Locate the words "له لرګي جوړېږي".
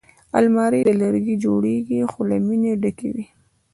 0.87-1.99